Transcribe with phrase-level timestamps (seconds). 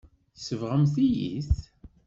[0.37, 1.55] Tsebɣemt-iyi-t.